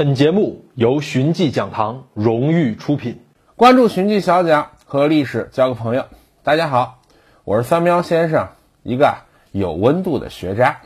[0.00, 3.20] 本节目由寻迹讲堂荣誉出品。
[3.54, 6.06] 关注寻迹小讲，和历史交个朋友。
[6.42, 7.02] 大家好，
[7.44, 8.48] 我是三喵先生，
[8.82, 9.14] 一个
[9.52, 10.80] 有温度的学渣。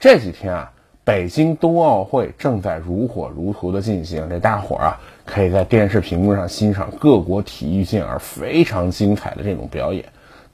[0.00, 0.72] 这几天啊，
[1.04, 10.06] 北京冬奥会正在如火如荼的进行，这大伙儿啊，可以在电视屏幕上欣赏各国体育健儿非常精彩的这种表演。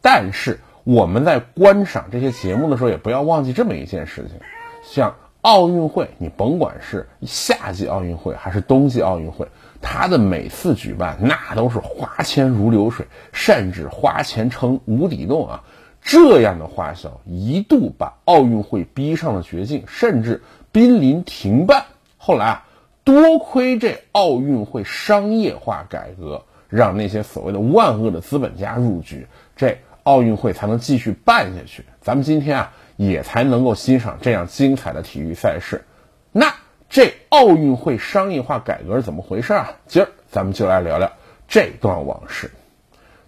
[0.03, 4.39] 但是我们在观赏这些节目的时候，也不要忘记这么一件事情，
[4.85, 5.15] 像。
[5.41, 9.47] 奥运会，你甭管是夏季奥运会还是冬季奥运会，
[9.81, 15.63] 它的每次举办那都是花钱如流水，甚至花钱成无底洞啊！
[16.03, 21.85] 这样的花销一度把奥运会逼上了绝境，甚至濒临停办。
[22.17, 22.67] 后来啊，
[23.05, 31.85] 多亏这奥运会商业化改革，让那些所谓的万恶的资本家入局，这奥运会才能继续办下去。
[32.01, 32.73] 咱们今天啊。
[32.99, 35.85] 也才能够欣赏这样精彩的体育赛事。
[36.33, 36.53] 那
[36.91, 39.71] 这奥运会商业化改革是怎么回事啊？
[39.87, 41.13] 今儿咱们就来聊聊
[41.47, 42.51] 这段往事。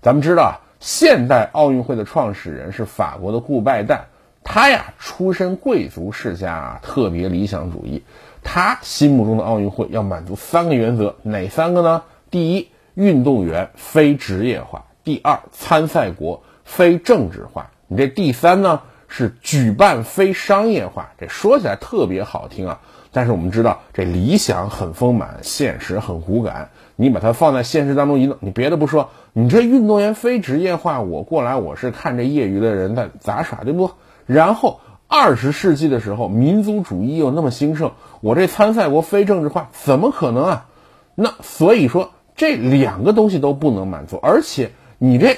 [0.03, 4.01] 咱们知道啊，现代奥运会的创始人是法国的顾拜旦，
[4.43, 8.03] 他呀出身贵族世家啊，特别理想主义。
[8.43, 12.03] 他心目中的奥运会要满足三个原则，哪三个呢？
[12.29, 17.71] 第一，运动员非职业化；第二，参赛国非政治化。
[17.87, 18.83] 你这第三呢？
[19.13, 22.81] 是举办非商业化，这说起来特别好听啊，
[23.11, 26.71] 但是我们知道这理想很丰满，现实很骨感。
[26.95, 33.91] 你把它放在现实当中一弄，你别的不说，你这运动员非职业化，我过来我是看这业余的人在杂耍，对不？
[34.27, 40.67] 然后二十世纪的时候，民族主义又那么兴盛，我这参赛国非政治化，怎么可能啊？
[41.17, 45.37] 那所以说这两个东西都不能满足，而且你这。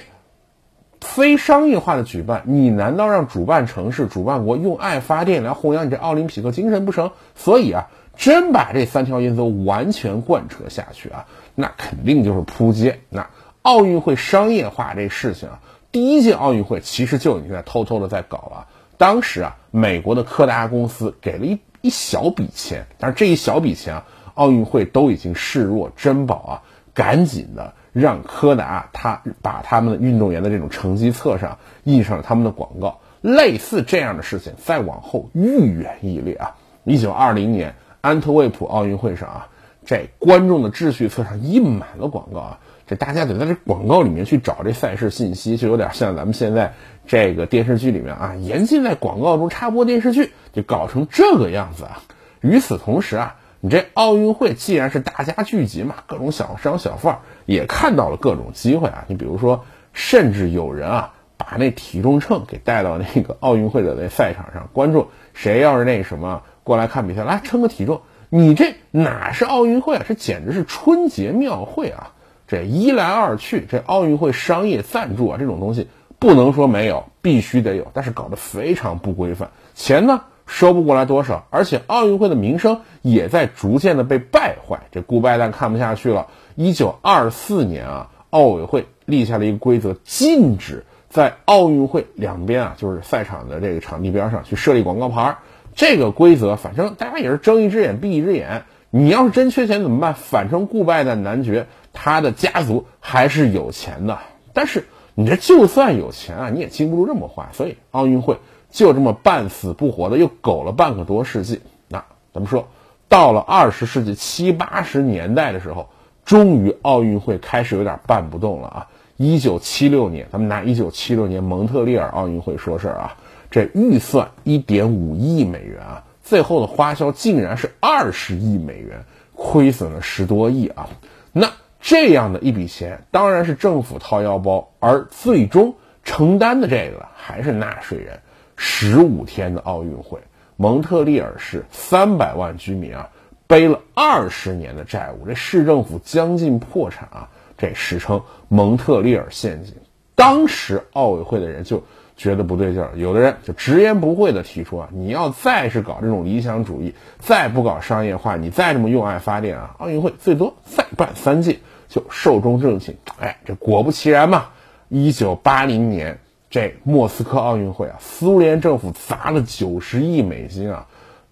[1.03, 7.11] 非商业化的举办，你难道让主办城市、主办国用爱发电来弘扬你这奥林匹克精神不成？
[7.35, 13.01] 所以啊，真把这三条原则完全贯彻下去啊，那肯定就是扑街。
[13.11, 13.29] 那
[13.61, 18.67] 奥运会商业化这事情啊，第一届奥运会其实就已经在偷偷的在搞了。
[18.97, 26.63] 当时啊，美国的柯达公司给了一一小笔钱，但是这一小笔钱啊，奥运会都已经视若珍宝啊，
[26.95, 27.75] 赶紧的。
[27.93, 36.57] 让柯达他把他们的运动员的这种成绩册上印上了他们的广告，类似这样的事情再往后愈演愈烈啊！
[36.85, 39.49] 一九二零年安特卫普奥运会上啊，
[39.85, 46.73] 这观众的秩序册上印满了广告啊，这大家得在这广告里面去找这赛事信息，就有点像咱们现在
[47.07, 52.03] 这个电视剧里面啊，严禁在广告中插播电视剧，就搞成这个样子啊！
[52.41, 53.37] 与此同时啊。
[53.65, 59.05] 你这奥运会既然是大家聚集嘛，各种小商小贩也看到了各种机会啊。
[59.07, 68.03] 你比如说，甚至有人啊把那体重秤给带到那个奥运会的那赛场上，观众谁要是那什么过来看比赛，来称个体重。
[68.31, 70.05] 你这哪是奥运会啊？
[70.09, 72.15] 这简直是春节庙会啊！
[72.49, 75.87] 这一来二去，这奥运会商业赞助啊这种东西
[76.19, 80.23] 不能说没有，必须得有，但是搞得非常不规范，钱呢？
[80.53, 84.81] 收不过来多少，而且奥运会的名声也在逐渐的被败坏。
[84.93, 86.27] 这顾拜旦看不下去了。
[86.57, 95.39] 一九二四年啊，奥委会立下了一个规则，禁止在奥运会两边啊，就是赛场的这个场地边上去设立广告牌。
[95.75, 98.65] 这个规则，反正大家也是睁一只眼闭一只眼。
[98.91, 100.13] 你要是真缺钱怎么办？
[100.13, 104.19] 反正顾拜旦男爵他的家族还是有钱的。
[104.53, 104.85] 但是
[105.15, 107.49] 你这就算有钱啊，你也经不住这么坏。
[107.53, 108.37] 所以奥运会。
[108.73, 112.67] 就这么半死不活的又苟了半个多世纪，那咱们说，
[113.09, 115.91] 到了二十世纪七八十年代的时候，
[116.25, 118.89] 终于奥运会开始有点办不动了啊！
[119.19, 123.17] 一九七六年，咱们拿一九七六年蒙特利尔奥运会说事儿啊，
[123.51, 129.05] 这预算一点五亿美元啊，最后的花销竟然是二十亿美元，
[129.35, 130.89] 亏损了十多亿啊！
[131.31, 131.51] 那
[131.81, 135.75] 这样的一笔钱，当然是政府掏腰包，而最终
[136.05, 138.21] 承担的这个还是纳税人。
[138.65, 140.21] 十五天的奥运会，
[140.57, 143.11] 蒙特利尔市三百万居民啊，
[143.49, 147.29] 背了二十年的债务，这市政府将近破产啊，
[147.59, 149.75] 这史称蒙特利尔陷阱。
[150.15, 151.83] 当时奥委会的人就
[152.17, 161.59] 觉得不对劲儿，有的人就直言不讳的提出啊，你要再是搞这种理想主义，再不搞商业化，你再这么用爱发电啊，奥运会最多再办三届
[161.89, 162.97] 就寿终正寝。
[163.19, 164.51] 哎，这果不其然嘛，
[164.89, 166.21] 一九八零年。
[166.53, 170.87] 这莫斯科奥运会啊，苏联政府砸了九十亿美金啊，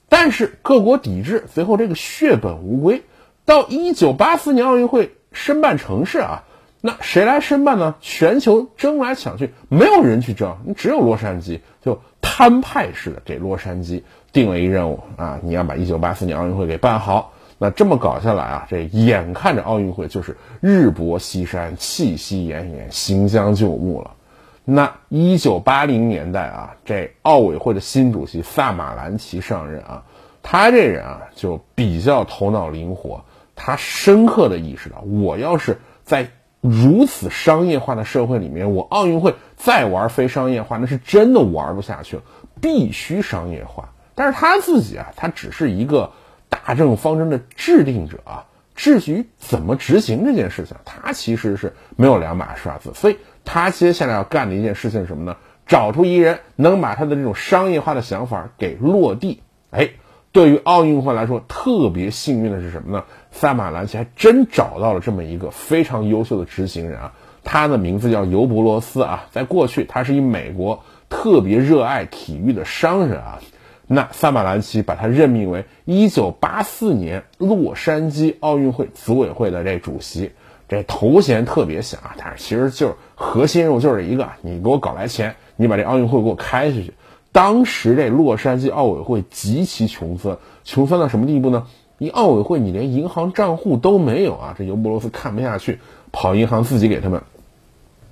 [0.08, 3.02] 但是各国抵制，最后这个血本无归。
[3.44, 6.44] 到一九八四年奥运会申办城市啊，
[6.80, 7.96] 那谁来申办呢？
[8.00, 14.02] 全球争来抢去，没有人去争，你只有洛杉矶就摊派式的给洛杉矶
[14.32, 17.34] 定了一任务啊，你要把一九八四年奥运会给办好。
[17.58, 24.12] 那这么搞下来啊，这眼看着奥运会就是日薄西山，气息奄奄，行将就木了。
[24.64, 30.04] 那一九八零年代啊，这奥委会的新主席萨马兰奇上任啊，
[30.42, 33.24] 他这人啊就比较头脑灵活，
[33.56, 36.30] 他深刻的意识到，我要是在
[36.60, 42.22] 如此商业化的社会里面，我奥运会再玩非商业化，那是真的玩不下去了，
[42.60, 43.88] 必须商业化。
[44.14, 46.12] 但是他自己啊，他只是一个
[46.50, 52.92] 大政方针的制定者啊，至于怎么执行这件事情，他其实是没有两把刷子。
[52.94, 55.36] 所以他接下来要干的一件事情是什么呢？
[55.66, 59.40] 找出一人能把他的这种商业化的想法给落地。
[59.70, 59.90] 哎，
[60.32, 63.04] 对于奥运会来说，特别幸运的是什么呢？
[63.30, 67.12] 萨马兰奇还真找到了这么一个非常优秀的执行人啊，
[67.44, 73.38] 他的名字叫尤伯罗斯啊，在过去他是一美国特别热爱体育的商人啊。
[73.86, 80.30] 那萨马兰奇把他任命为1984年洛杉矶奥运会组委会的这主席，
[80.70, 86.94] 这头衔特别响啊，但是其实就是核心任务就是一个，你给我搞来钱，你把这奥运会给我开下去。
[87.32, 91.66] 当时这洛杉矶奥委会极其穷酸，穷酸到什么地步呢？
[91.98, 94.54] 一奥委会你连银行账户都没有啊！
[94.56, 95.80] 这尤伯罗斯看不下去，
[96.12, 97.20] 跑银行自己给他们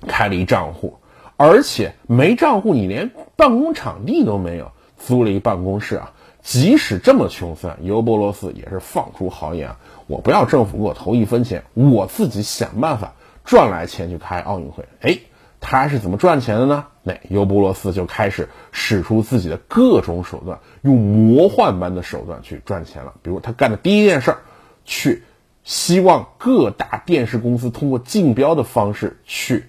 [0.05, 0.97] 开了一账户，
[1.37, 4.71] 而且没账户，你连办公场地都没有。
[4.97, 6.11] 租了一办公室啊，
[6.43, 9.79] 即使这么穷酸，尤伯罗斯也是放出豪言啊，
[10.09, 13.13] 我不要政府给我投一分钱，我自己想办法
[13.45, 14.85] 赚来钱去开奥运会。
[15.01, 15.19] 哎，
[15.59, 16.87] 他是怎么赚钱的呢？
[17.03, 23.13] 那尤伯罗斯就开始使出自己的各种手段，用魔幻般的手段去赚钱了。
[23.21, 24.37] 比如他干的第一件事儿，
[24.83, 25.23] 去
[25.63, 29.65] 希望各大电视公司通过竞标的方式去。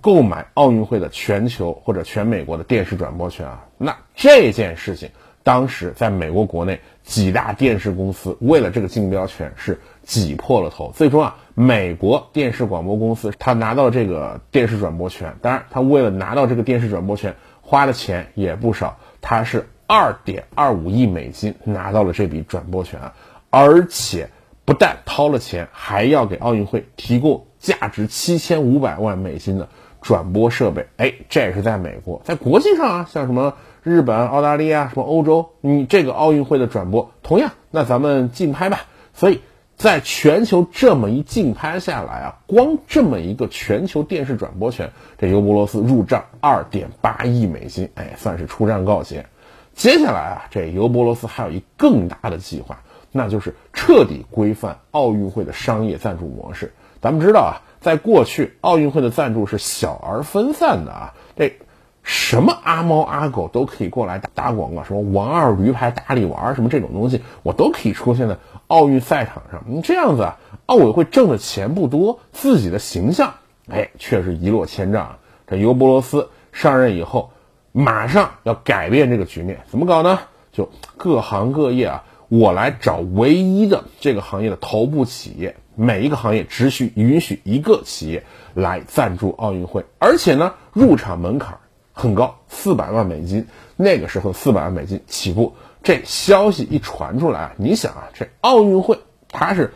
[0.00, 5.08] 购买奥运会的全球或者全美国的电视转播权啊，那这件事情
[5.44, 23.14] 当时在美国国内几大电视公司为了这个竞标权是挤破了头，最终啊，美国电视广播公司他拿到这个电视转播权，当然他为了拿到这个电视转播权花的钱也不少，他是二点二五亿美金拿到了这笔转播权啊，
[23.50, 24.30] 而且
[24.64, 29.68] 不但掏了钱，还要给奥运会提供价值七千五百万美金的。
[30.00, 38.80] 转播设备，哎，这也是在美国，在国际上啊，像什么日本、澳大利亚、什么欧洲，你这个奥运会的转播，同样，那咱们竞拍吧。
[39.12, 39.42] 所以，
[39.76, 49.26] 在全球这么一竞拍下来啊，光这么一个全球电视转播权，这尤伯罗斯入账二点八亿美金，哎，算是出战告捷。
[49.74, 52.80] 接下来啊，这尤伯罗斯还有一更大的计划，
[53.12, 56.72] 那就是彻底规范奥运会的商业赞助模式。
[57.02, 57.60] 咱们知道啊。
[57.84, 61.58] 在过去，奥运会的赞助是小而分散的啊，这
[62.04, 68.36] 什么阿猫阿狗都可以过来打打广告，什么王二驴牌大力丸什么这种东西，我都可以出现在
[68.66, 69.64] 奥运赛场上。
[69.66, 73.34] 你这样子啊，奥委会挣的钱不多，自己的形象
[73.70, 75.16] 哎却是一落千丈。
[75.46, 77.32] 这尤伯罗斯上任以后，
[77.72, 80.20] 马上要改变这个局面，怎么搞呢？
[80.52, 80.68] 就
[80.98, 85.56] 各行各业啊，我来找唯一的这个行业的头部企业。
[85.76, 88.24] 每一个行业只需允许一个企业
[88.54, 91.58] 来赞助奥运会，而且呢，入场门槛
[91.94, 93.46] 很高，四百万美金。
[93.76, 98.98] 那个时候四百万美金起步，这消息一传出来啊，你想啊，这奥运会
[99.28, 99.72] 它是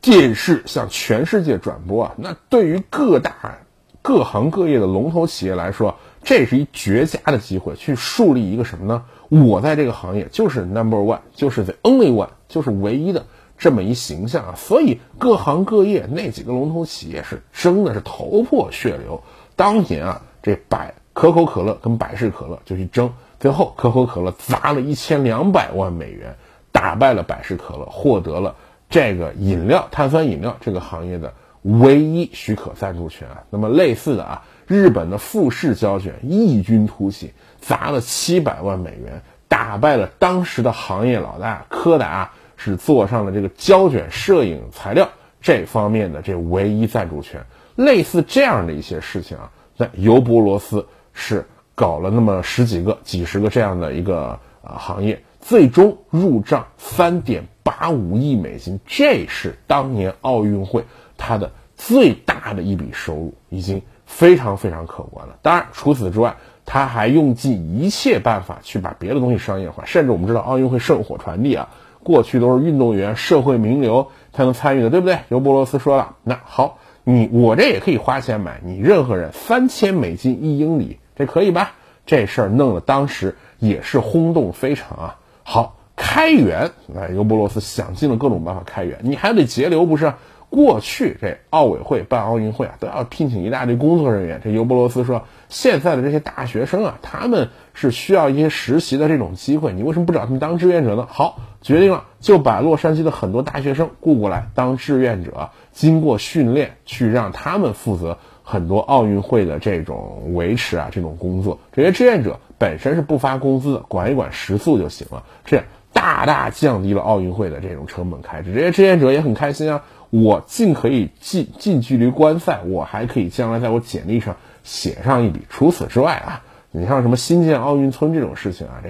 [0.00, 3.58] 电视向全世界转播啊，那对于各大
[4.02, 9.04] 各行各业的龙头企业来说，这是一绝佳的机会，去树立一个什么呢？
[9.28, 13.26] 我在这个行业就是 number one，就是 the only one，就是唯一的。
[13.58, 19.20] 这么一形象啊，所以各行各业那几个龙头企业是争的是头破血流。
[19.56, 26.36] 当年啊，这百可口可乐跟百事可乐就去争，最后可口可乐砸了一千两百万美元
[26.70, 28.54] 打败了百事可乐，获得了
[28.88, 33.42] 这个饮料碳酸饮料这个行业的唯一许可赞助权啊。
[33.50, 42.30] 那么类似的啊，日本的富士胶卷异军突起，砸了七百万美元打败了当时的行业老大柯达。
[42.60, 45.08] 是做上了这个胶卷摄影材料
[45.40, 47.44] 这方面的这唯一赞助权，
[47.76, 50.86] 类似这样的一些事情啊，那尤伯罗斯
[51.18, 51.44] 是
[51.74, 60.84] 搞了那么十几个、几十个这样的一个啊行业，最终入账三点八五亿美金，这是当年奥运会
[61.16, 65.36] 它的最大的一笔收入，已经非常非常可观了。
[65.42, 71.68] 当然，除此之外，他还用尽一切办法去把别的东西商业化，甚至我们知道奥运会圣火传递啊。
[72.00, 75.18] 过去都是运动员、社会名流才能参与的，对不对？
[75.28, 81.72] 尤伯罗斯说了，那好，你我这也可以花钱买，你任何人三千美金一英里，这可以吧？
[82.06, 85.16] 这事儿弄得当时也是轰动非常啊。
[85.42, 90.14] 好，开源，那尤伯罗斯想尽了各种办法开源，你还得节流不是？
[90.50, 94.40] 过去这奥委会办奥运会啊，都要聘请一大堆工作人员。
[94.42, 101.06] 这尤伯罗斯说，现在的这些大学生啊，他们是需要一些实习的这种机会，你为什么不找他们当志愿者呢？
[101.10, 108.16] 好，决定了，就把洛杉矶的很多大学生雇过来当志愿者，经过训练，去让他们负责
[108.50, 111.58] 很多奥运会的这种维持啊这种工作。
[111.70, 118.54] 这些志愿者本身是不发工资的，管一管食宿就行了，这样大大降低了奥运会的这种成本开支。
[118.54, 119.84] 这些志愿者也很开心啊。
[120.08, 125.40] 我尽可以近近距离观赛，我还可以将来在我简历上写上一笔。
[125.50, 128.88] 除此之外啊，你像什么新建奥运村这种事情啊，这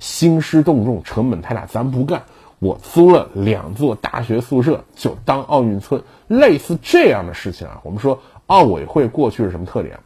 [0.00, 2.22] 兴师动众，成本太大，咱不干。
[2.58, 7.80] 我租了两座大学宿舍就当奥运村，类似这样的事情啊。
[7.84, 10.00] 我们说奥委会过去是什么特点？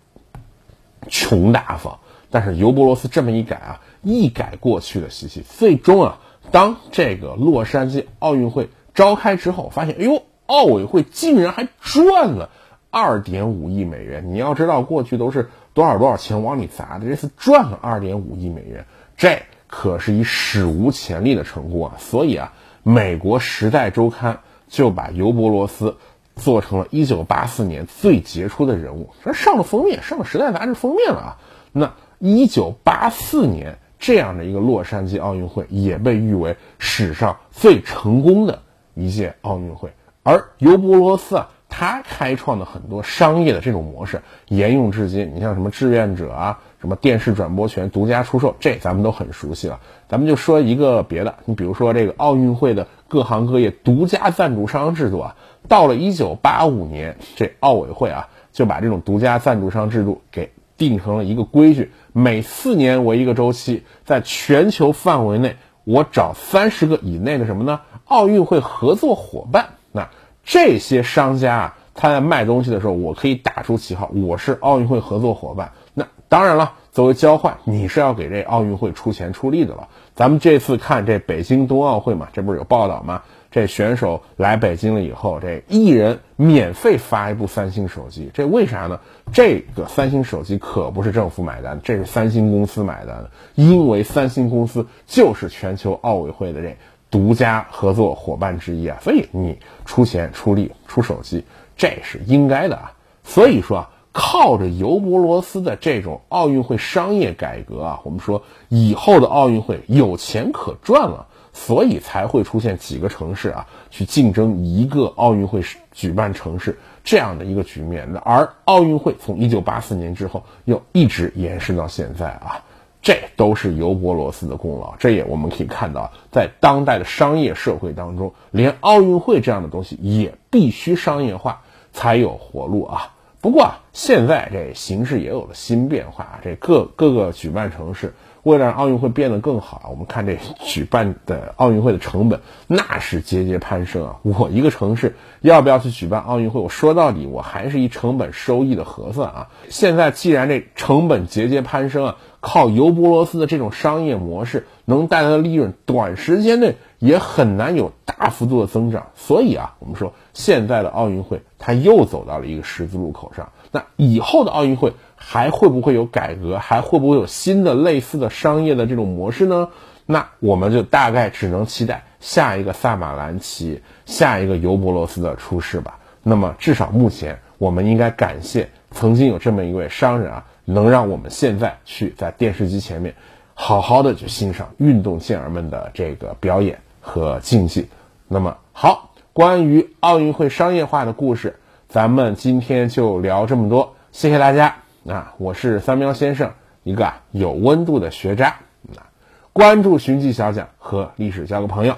[1.09, 1.99] 穷大方。
[2.31, 6.19] 但是尤伯罗斯这么一改啊，一改过去的习气，最终啊，
[6.51, 10.23] 当这个洛杉矶奥运会召开之后，发现，哎呦。
[10.51, 12.51] 奥委会竟然还赚了
[12.91, 14.33] 二点五亿美元！
[14.33, 18.85] 你要知道，过去都是多少多少钱往里砸的，这次赚了二点五亿美元，
[19.17, 21.95] 这可是一史无前例的成功啊！
[22.01, 24.35] 所以啊，美国《时代周刊》
[24.67, 25.99] 就把尤伯罗斯
[26.37, 31.37] 做成了一九八四年最杰出的人物，上了封面，上了《时代》杂志封面了啊！
[31.73, 38.63] 那一九八四年这样的一个洛杉矶奥运会，也被誉为史上最成功的
[38.95, 39.93] 一届奥运会。
[40.23, 45.33] 而尤伯罗斯啊，他开创的很多商业的这种模式沿用至今。
[45.35, 49.81] 你像什么志愿者啊，什么电视转播权独家出售，这咱们都很熟悉了。
[50.09, 55.37] 咱们就说一个别的，你比如说这个奥运会的各行各业独家赞助商制度啊，
[55.69, 67.81] 到了一九八五年，这奥委会啊就把这种独家赞助商制度给定成了一个规矩，每四年为一个周期，在全球范围内，我找三十个以内的什么呢？
[68.05, 69.71] 奥运会合作伙伴。
[69.91, 70.09] 那
[70.45, 75.73] 这些商家啊，他在卖东西的时候，我可以打出旗号，我是奥运会合作伙伴。
[75.95, 79.89] 那当然了，作为交换，你是要给这奥运会出钱出力的了。
[80.15, 83.23] 咱们这次看这北京冬奥会嘛，这不是有报道吗？
[83.51, 89.01] 这选手来北京了以后，这一人免费发一部三星手机，这为啥呢？
[89.33, 96.77] 这个三星手机可不是政府买单，这是三星公司买单的，因为三星公司就是全球奥委会的这。
[97.13, 101.45] 独家合作伙伴之一啊，所以你出钱出力出手机，
[101.77, 102.93] 这是应该的啊。
[103.25, 115.63] 所以说啊，靠着尤伯罗斯的这种奥运会商业改革啊，我们说以后的奥运会有钱可赚了，所以才会出现几个城市啊去竞争一个奥运会
[115.93, 118.13] 举办城市这样的一个局面。
[118.25, 122.65] 而奥运会从一九八四年之后又一直延伸到现在啊。
[123.03, 124.95] 这都是尤伯罗斯的功劳。
[124.99, 131.63] 这也我们可以看到，在当代的商业社会当中，连奥运会这样的东西也必须商业化
[131.95, 133.15] 才有活路啊。
[133.41, 138.15] 不过啊，现在这形势也有了新变化啊，这各各个举办城市。
[138.43, 144.17] 为了让奥运会变得更好，我们看这举办的奥运会的成本那是节节攀升啊！
[144.23, 146.59] 我一个城市要不要去举办奥运会？
[146.59, 149.49] 我说到底，我还是以成本收益的核算啊！
[149.69, 159.09] 现在既然这成本节节攀升啊，靠尤伯罗斯的这种商业模式能带来的利润，短时间内也很难有大幅度的增长。
[159.17, 163.51] 所以啊，我们说现在的奥运会它又走到了一个十字路口上。
[163.73, 164.95] 那以后的奥运会。
[165.23, 166.59] 还会不会有改革？
[166.59, 169.69] 还会不会有新的类似的商业的这种模式呢？
[170.07, 175.99] 那我们就大概只能期待下一个萨马兰奇、下一个尤伯罗斯的出世吧。
[176.23, 183.15] 那么至少目前，我们应该感谢曾经有这么一位商人啊，能让我们现在去在电视机前面
[183.53, 187.89] 好好的去欣赏运动健儿们的这个表演和竞技。
[188.29, 191.57] 那么好，关于奥运会商业化的故事，
[191.89, 194.77] 咱们今天就聊这么多，谢谢大家。
[195.09, 196.53] 啊，我是三喵先生，
[196.83, 198.57] 一个有温度的学渣。
[198.97, 199.09] 啊，
[199.53, 201.95] 关注寻迹小讲和历史交个朋友，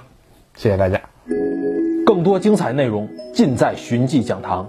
[0.55, 1.01] 谢谢大家。
[2.07, 4.69] 更多精彩内容尽在寻迹讲堂。